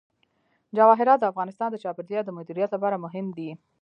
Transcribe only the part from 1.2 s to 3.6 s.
د افغانستان د چاپیریال د مدیریت لپاره مهم دي.